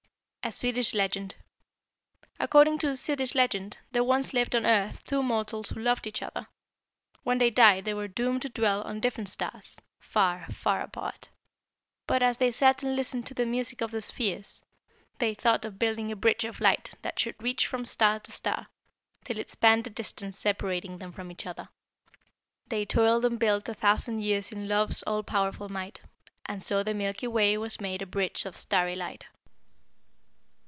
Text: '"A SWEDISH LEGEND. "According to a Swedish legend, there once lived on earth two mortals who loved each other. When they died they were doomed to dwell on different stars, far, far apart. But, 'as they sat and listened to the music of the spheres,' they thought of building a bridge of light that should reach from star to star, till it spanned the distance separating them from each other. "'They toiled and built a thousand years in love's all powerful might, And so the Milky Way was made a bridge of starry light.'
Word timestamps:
'"A 0.43 0.51
SWEDISH 0.51 0.95
LEGEND. 0.95 1.35
"According 2.39 2.79
to 2.79 2.89
a 2.89 2.95
Swedish 2.97 3.35
legend, 3.35 3.77
there 3.91 4.03
once 4.03 4.33
lived 4.33 4.55
on 4.55 4.65
earth 4.65 5.03
two 5.05 5.21
mortals 5.21 5.69
who 5.69 5.79
loved 5.79 6.07
each 6.07 6.23
other. 6.23 6.47
When 7.21 7.37
they 7.37 7.51
died 7.51 7.85
they 7.85 7.93
were 7.93 8.07
doomed 8.07 8.41
to 8.41 8.49
dwell 8.49 8.81
on 8.81 9.01
different 9.01 9.29
stars, 9.29 9.79
far, 9.99 10.47
far 10.51 10.81
apart. 10.81 11.29
But, 12.07 12.23
'as 12.23 12.37
they 12.39 12.51
sat 12.51 12.81
and 12.81 12.95
listened 12.95 13.27
to 13.27 13.35
the 13.35 13.45
music 13.45 13.81
of 13.81 13.91
the 13.91 14.01
spheres,' 14.01 14.63
they 15.19 15.35
thought 15.35 15.63
of 15.63 15.77
building 15.77 16.11
a 16.11 16.15
bridge 16.15 16.43
of 16.43 16.59
light 16.59 16.95
that 17.03 17.19
should 17.19 17.35
reach 17.41 17.67
from 17.67 17.85
star 17.85 18.19
to 18.21 18.31
star, 18.31 18.65
till 19.23 19.37
it 19.37 19.51
spanned 19.51 19.83
the 19.83 19.91
distance 19.91 20.39
separating 20.39 20.97
them 20.97 21.11
from 21.11 21.29
each 21.31 21.45
other. 21.45 21.69
"'They 22.65 22.85
toiled 22.87 23.25
and 23.25 23.37
built 23.37 23.69
a 23.69 23.75
thousand 23.75 24.23
years 24.23 24.51
in 24.51 24.67
love's 24.67 25.03
all 25.03 25.21
powerful 25.21 25.69
might, 25.69 25.99
And 26.47 26.63
so 26.63 26.81
the 26.81 26.95
Milky 26.95 27.27
Way 27.27 27.59
was 27.59 27.79
made 27.79 28.01
a 28.01 28.07
bridge 28.07 28.45
of 28.45 28.57
starry 28.57 28.95
light.' 28.95 29.25